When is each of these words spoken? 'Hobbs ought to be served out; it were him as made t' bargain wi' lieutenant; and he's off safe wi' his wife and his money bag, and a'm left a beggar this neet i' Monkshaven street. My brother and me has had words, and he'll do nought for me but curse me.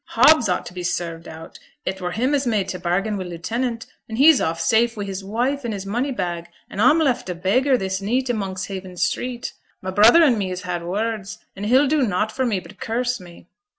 'Hobbs 0.05 0.49
ought 0.49 0.65
to 0.65 0.73
be 0.73 0.81
served 0.81 1.27
out; 1.27 1.59
it 1.85 2.01
were 2.01 2.09
him 2.13 2.33
as 2.33 2.47
made 2.47 2.67
t' 2.67 2.79
bargain 2.79 3.17
wi' 3.17 3.23
lieutenant; 3.23 3.85
and 4.09 4.17
he's 4.17 4.41
off 4.41 4.59
safe 4.59 4.97
wi' 4.97 5.03
his 5.05 5.23
wife 5.23 5.63
and 5.63 5.75
his 5.75 5.85
money 5.85 6.11
bag, 6.11 6.47
and 6.71 6.81
a'm 6.81 6.97
left 6.97 7.29
a 7.29 7.35
beggar 7.35 7.77
this 7.77 8.01
neet 8.01 8.27
i' 8.27 8.33
Monkshaven 8.33 8.97
street. 8.97 9.53
My 9.79 9.91
brother 9.91 10.23
and 10.23 10.39
me 10.39 10.49
has 10.49 10.63
had 10.63 10.81
words, 10.81 11.37
and 11.55 11.67
he'll 11.67 11.85
do 11.87 12.01
nought 12.01 12.31
for 12.31 12.47
me 12.47 12.59
but 12.59 12.79
curse 12.79 13.19
me. 13.19 13.45